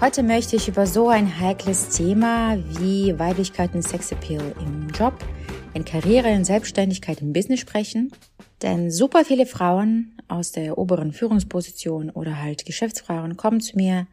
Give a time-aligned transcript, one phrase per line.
[0.00, 5.12] Heute möchte ich über so ein heikles Thema wie Weiblichkeit und Sexappeal im Job,
[5.74, 8.10] in Karriere, in Selbstständigkeit, im Business sprechen.
[8.62, 14.06] Denn super viele Frauen aus der oberen Führungsposition oder halt Geschäftsfrauen kommen zu mir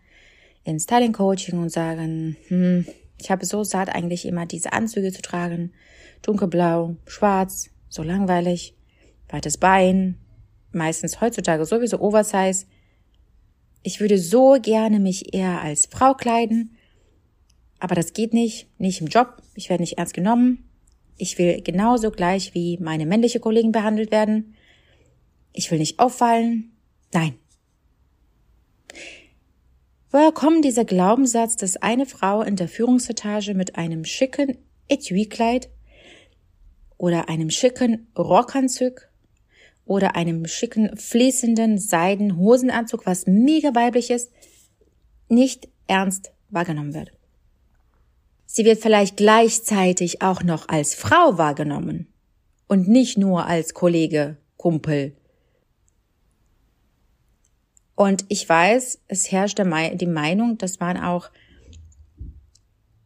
[0.66, 2.86] in Styling Coaching und sagen, hm,
[3.18, 5.72] ich habe so satt eigentlich immer diese Anzüge zu tragen,
[6.22, 8.76] dunkelblau, schwarz, so langweilig,
[9.30, 10.18] weites Bein,
[10.74, 12.66] meistens heutzutage sowieso Oversize
[13.88, 16.76] ich würde so gerne mich eher als Frau kleiden,
[17.80, 20.70] aber das geht nicht, nicht im Job, ich werde nicht ernst genommen.
[21.16, 24.56] Ich will genauso gleich wie meine männliche Kollegen behandelt werden.
[25.54, 26.74] Ich will nicht auffallen.
[27.14, 27.36] Nein.
[30.12, 34.58] Woher kommt dieser Glaubenssatz, dass eine Frau in der Führungsetage mit einem schicken
[34.90, 35.70] Etui-Kleid
[36.98, 39.07] oder einem schicken Rockanzug
[39.88, 44.32] oder einem schicken, fließenden Seidenhosenanzug, was mega weiblich ist,
[45.30, 47.12] nicht ernst wahrgenommen wird.
[48.46, 52.08] Sie wird vielleicht gleichzeitig auch noch als Frau wahrgenommen
[52.68, 55.16] und nicht nur als Kollege, Kumpel.
[57.96, 61.30] Und ich weiß, es herrscht die Meinung, dass man auch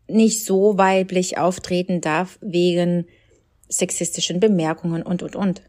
[0.07, 3.07] nicht so weiblich auftreten darf wegen
[3.69, 5.61] sexistischen Bemerkungen und, und, und.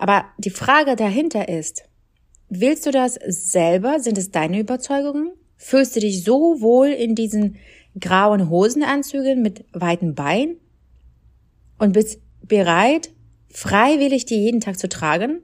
[0.00, 1.84] Aber die Frage dahinter ist,
[2.48, 4.00] willst du das selber?
[4.00, 5.32] Sind es deine Überzeugungen?
[5.58, 7.56] Fühlst du dich so wohl in diesen
[8.00, 10.56] grauen Hosenanzügen mit weiten Beinen
[11.78, 13.10] und bist bereit,
[13.50, 15.42] freiwillig die jeden Tag zu tragen,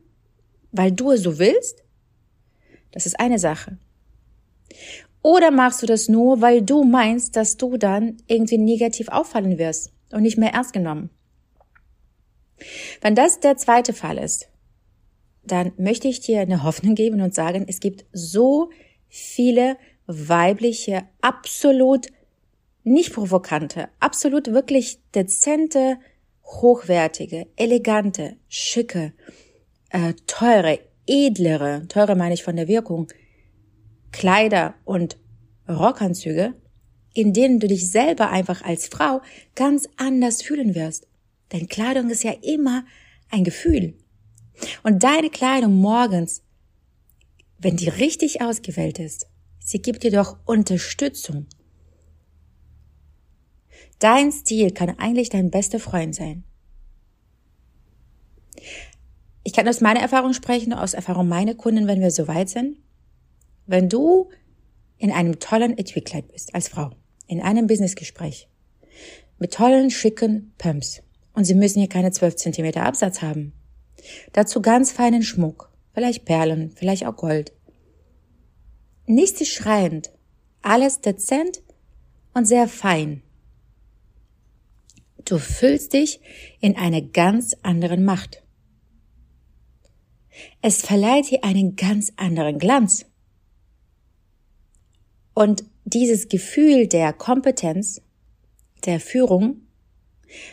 [0.73, 1.85] weil du es so willst?
[2.93, 3.77] Das ist eine Sache.
[5.21, 9.93] Oder machst du das nur, weil du meinst, dass du dann irgendwie negativ auffallen wirst
[10.13, 11.11] und nicht mehr ernst genommen?
[13.01, 14.49] Wenn das der zweite Fall ist,
[15.45, 18.71] dann möchte ich dir eine Hoffnung geben und sagen, es gibt so
[19.09, 22.09] viele weibliche, absolut
[22.85, 25.99] nicht provokante, absolut wirklich dezente,
[26.45, 29.13] hochwertige, elegante, schicke,
[29.91, 33.09] äh, teure, edlere, teure meine ich von der Wirkung,
[34.13, 35.19] Kleider und
[35.69, 36.55] Rockanzüge,
[37.13, 39.21] in denen du dich selber einfach als Frau
[39.55, 41.09] ganz anders fühlen wirst.
[41.53, 42.85] Denn Kleidung ist ja immer
[43.31, 43.95] ein Gefühl.
[44.83, 46.43] Und deine Kleidung morgens,
[47.59, 49.27] wenn die richtig ausgewählt ist,
[49.59, 51.47] sie gibt dir doch Unterstützung.
[53.99, 56.45] Dein Stil kann eigentlich dein bester Freund sein.
[59.43, 62.79] Ich kann aus meiner Erfahrung sprechen, aus Erfahrung meiner Kunden, wenn wir so weit sind.
[63.67, 64.31] Wenn du
[64.99, 66.91] in einem tollen Etui-Kleid bist, als Frau,
[67.27, 68.49] in einem Businessgespräch,
[69.39, 71.03] mit tollen, schicken Pumps,
[71.37, 73.53] und sie müssen hier keine 12 Zentimeter Absatz haben.
[74.33, 77.53] Dazu ganz feinen Schmuck, vielleicht Perlen, vielleicht auch Gold.
[79.07, 80.11] Nichts schreiend,
[80.63, 81.63] alles dezent
[82.35, 83.23] und sehr fein.
[85.25, 86.21] Du fühlst dich
[86.61, 88.43] in einer ganz anderen Macht.
[90.63, 93.05] Es verleiht dir einen ganz anderen Glanz.
[95.35, 98.01] Und dieses Gefühl der Kompetenz,
[98.87, 99.66] der Führung,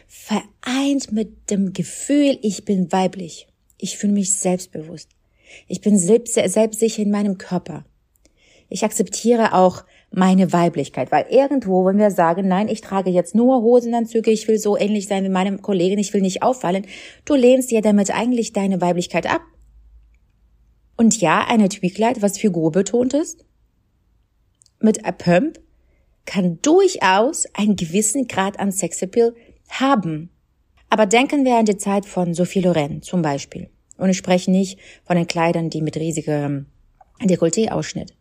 [0.07, 3.47] vereint mit dem Gefühl, ich bin weiblich.
[3.77, 5.09] Ich fühle mich selbstbewusst.
[5.67, 7.85] Ich bin selbst, selbstsicher in meinem Körper.
[8.69, 13.61] Ich akzeptiere auch meine Weiblichkeit, weil irgendwo, wenn wir sagen, nein, ich trage jetzt nur
[13.61, 16.85] Hosenanzüge, ich will so ähnlich sein wie meinem Kollegen, ich will nicht auffallen,
[17.25, 19.41] du lehnst ja damit eigentlich deine Weiblichkeit ab.
[20.97, 23.43] Und ja, eine Tweakleid, was Figur betont ist,
[24.79, 25.59] mit a Pump,
[26.25, 29.35] kann durchaus einen gewissen Grad an Sexappeal
[29.79, 30.29] haben.
[30.89, 33.69] Aber denken wir an die Zeit von Sophie Loren zum Beispiel.
[33.97, 36.67] Und ich spreche nicht von den Kleidern, die mit riesigem
[37.21, 38.13] Dekolleté-Ausschnitt.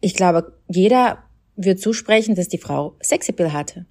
[0.00, 1.24] Ich glaube, jeder
[1.56, 3.86] wird zusprechen, dass die Frau Sexappeal hatte.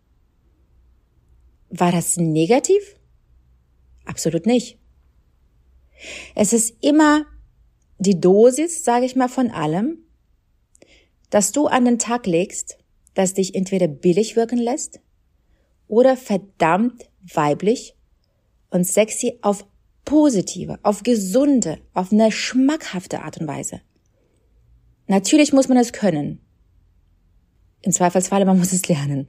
[1.69, 2.97] War das negativ?
[4.05, 4.77] Absolut nicht.
[6.35, 7.25] Es ist immer
[7.97, 9.99] die Dosis, sage ich mal, von allem,
[11.29, 12.77] dass du an den Tag legst,
[13.15, 14.99] das dich entweder billig wirken lässt
[15.93, 17.03] oder verdammt
[17.35, 17.95] weiblich
[18.71, 19.63] und sexy auf
[20.05, 23.79] positive, auf gesunde, auf eine schmackhafte Art und Weise.
[25.05, 26.39] Natürlich muss man es können.
[27.83, 29.27] Im Zweifelsfalle, man muss es lernen.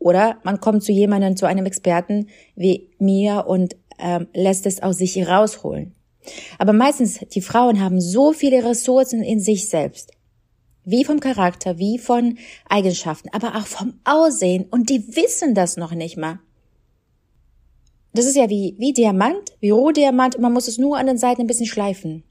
[0.00, 4.98] Oder man kommt zu jemandem, zu einem Experten wie mir und ähm, lässt es aus
[4.98, 5.94] sich rausholen.
[6.58, 10.15] Aber meistens, die Frauen haben so viele Ressourcen in sich selbst.
[10.86, 12.38] Wie vom Charakter, wie von
[12.68, 14.66] Eigenschaften, aber auch vom Aussehen.
[14.70, 16.38] Und die wissen das noch nicht mal.
[18.14, 20.38] Das ist ja wie, wie Diamant, wie Rohdiamant.
[20.38, 22.22] Man muss es nur an den Seiten ein bisschen schleifen.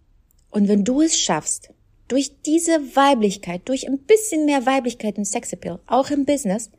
[0.49, 1.69] Und wenn du es schaffst,
[2.07, 6.71] durch diese Weiblichkeit, durch ein bisschen mehr Weiblichkeit im Sexappeal, auch im Business,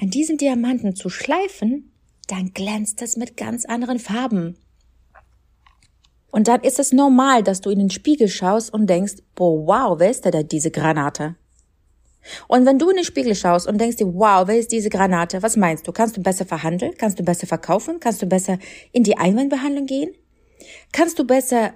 [0.00, 1.90] an diesem Diamanten zu schleifen,
[2.28, 4.56] dann glänzt es mit ganz anderen Farben.
[6.34, 10.00] Und dann ist es normal, dass du in den Spiegel schaust und denkst, boah, wow,
[10.00, 11.36] wer ist da diese Granate?
[12.48, 15.44] Und wenn du in den Spiegel schaust und denkst dir, wow, wer ist diese Granate?
[15.44, 15.92] Was meinst du?
[15.92, 16.94] Kannst du besser verhandeln?
[16.98, 18.00] Kannst du besser verkaufen?
[18.00, 18.58] Kannst du besser
[18.90, 20.10] in die Einwandbehandlung gehen?
[20.90, 21.72] Kannst du besser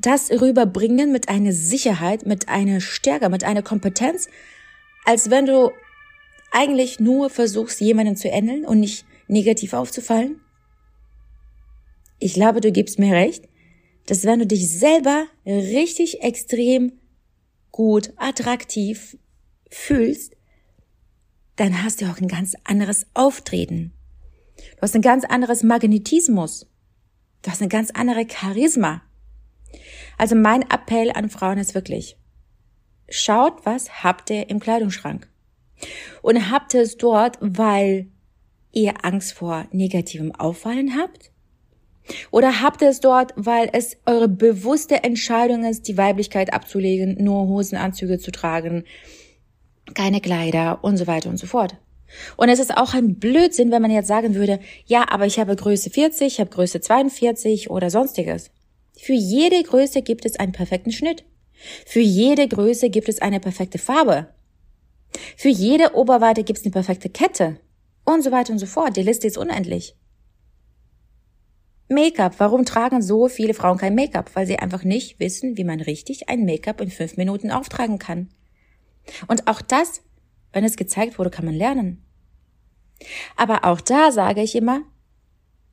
[0.00, 4.28] das rüberbringen mit einer Sicherheit, mit einer Stärke, mit einer Kompetenz,
[5.04, 5.70] als wenn du
[6.50, 10.40] eigentlich nur versuchst, jemanden zu ändern und nicht negativ aufzufallen?
[12.18, 13.48] Ich glaube, du gibst mir recht,
[14.06, 16.92] dass wenn du dich selber richtig extrem
[17.70, 19.16] gut, attraktiv
[19.70, 20.34] fühlst,
[21.56, 23.92] dann hast du auch ein ganz anderes Auftreten.
[24.76, 26.66] Du hast ein ganz anderes Magnetismus.
[27.42, 29.02] Du hast eine ganz andere Charisma.
[30.16, 32.16] Also mein Appell an Frauen ist wirklich,
[33.08, 35.28] schaut, was habt ihr im Kleidungsschrank.
[36.22, 38.08] Und habt ihr es dort, weil
[38.72, 41.30] ihr Angst vor negativem Auffallen habt?
[42.30, 47.48] Oder habt ihr es dort, weil es eure bewusste Entscheidung ist, die Weiblichkeit abzulegen, nur
[47.48, 48.84] Hosenanzüge zu tragen,
[49.94, 51.76] keine Kleider und so weiter und so fort?
[52.36, 55.54] Und es ist auch ein Blödsinn, wenn man jetzt sagen würde, ja, aber ich habe
[55.54, 58.50] Größe 40, ich habe Größe 42 oder sonstiges.
[58.96, 61.24] Für jede Größe gibt es einen perfekten Schnitt.
[61.86, 64.28] Für jede Größe gibt es eine perfekte Farbe.
[65.36, 67.60] Für jede Oberweite gibt es eine perfekte Kette.
[68.04, 68.96] Und so weiter und so fort.
[68.96, 69.94] Die Liste ist unendlich.
[71.88, 72.34] Make-up.
[72.38, 74.30] Warum tragen so viele Frauen kein Make-up?
[74.34, 78.28] Weil sie einfach nicht wissen, wie man richtig ein Make-up in fünf Minuten auftragen kann.
[79.26, 80.02] Und auch das,
[80.52, 82.04] wenn es gezeigt wurde, kann man lernen.
[83.36, 84.82] Aber auch da sage ich immer,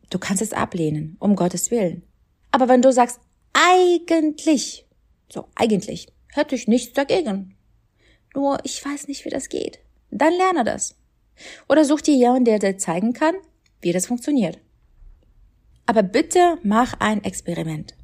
[0.09, 2.03] du kannst es ablehnen, um Gottes Willen.
[2.51, 3.19] Aber wenn du sagst,
[3.53, 4.85] eigentlich,
[5.29, 7.57] so eigentlich, hätte ich nichts dagegen.
[8.33, 9.79] Nur ich weiß nicht, wie das geht.
[10.11, 10.95] Dann lerne das.
[11.68, 13.35] Oder such dir jemanden, der dir zeigen kann,
[13.81, 14.59] wie das funktioniert.
[15.85, 17.95] Aber bitte mach ein Experiment.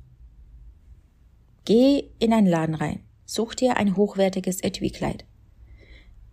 [1.66, 5.26] Geh in einen Laden rein, such dir ein hochwertiges Etui-Kleid.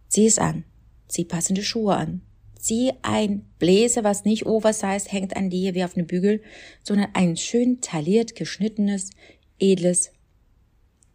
[0.08, 0.64] Zieh es an,
[1.06, 2.22] zieh passende Schuhe an,
[2.58, 6.42] zieh ein Bläser, was nicht oversized hängt an dir wie auf einem Bügel,
[6.82, 9.10] sondern ein schön tailliert geschnittenes,
[9.58, 10.12] edles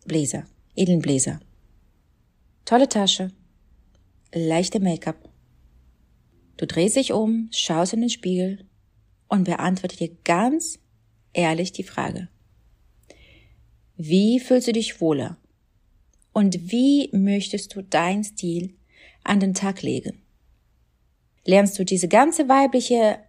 [0.05, 0.45] Bläser,
[0.75, 1.39] edlen Bläser.
[2.65, 3.31] Tolle Tasche,
[4.33, 5.29] leichte Make-up.
[6.57, 8.65] Du drehst dich um, schaust in den Spiegel
[9.33, 10.77] und beantworte dir ganz
[11.33, 12.29] ehrlich die Frage.
[13.97, 15.37] Wie fühlst du dich wohler?
[16.33, 18.75] Und wie möchtest du dein Stil
[19.23, 20.21] an den Tag legen?
[21.45, 23.21] Lernst du diese ganze weibliche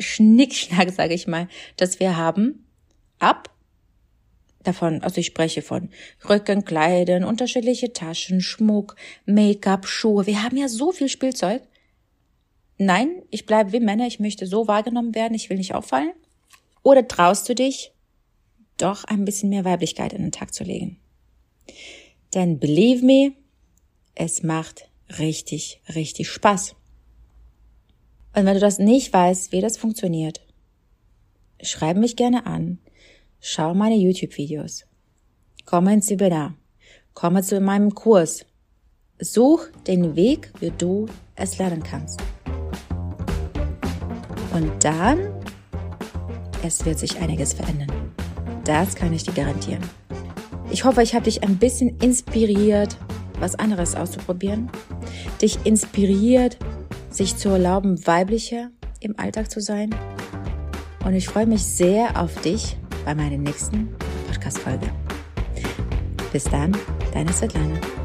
[0.00, 1.46] Schnickschnack, sage ich mal,
[1.76, 2.66] das wir haben,
[3.20, 3.54] ab?
[4.64, 5.90] Davon, also ich spreche von
[6.28, 8.96] Rücken, Kleidern, unterschiedliche Taschen, Schmuck,
[9.26, 10.26] Make-up, Schuhe.
[10.26, 11.62] Wir haben ja so viel Spielzeug
[12.80, 16.12] nein, ich bleibe wie Männer, ich möchte so wahrgenommen werden, ich will nicht auffallen?
[16.82, 17.92] Oder traust du dich,
[18.76, 20.98] doch ein bisschen mehr Weiblichkeit in den Tag zu legen?
[22.34, 23.32] Denn believe me,
[24.14, 26.74] es macht richtig, richtig Spaß.
[28.34, 30.40] Und wenn du das nicht weißt, wie das funktioniert,
[31.62, 32.78] schreib mich gerne an,
[33.40, 34.86] schau meine YouTube-Videos,
[35.66, 36.56] komme ins Webinar,
[37.12, 38.46] komme zu meinem Kurs,
[39.18, 42.20] such den Weg, wie du es lernen kannst.
[44.52, 45.18] Und dann,
[46.62, 47.90] es wird sich einiges verändern.
[48.64, 49.82] Das kann ich dir garantieren.
[50.70, 52.96] Ich hoffe, ich habe dich ein bisschen inspiriert,
[53.38, 54.70] was anderes auszuprobieren.
[55.42, 56.58] Dich inspiriert,
[57.10, 59.94] sich zu erlauben, weiblicher im Alltag zu sein.
[61.04, 63.88] Und ich freue mich sehr auf dich bei meiner nächsten
[64.28, 64.86] Podcast-Folge.
[66.32, 66.76] Bis dann,
[67.12, 67.99] deine Svetlana.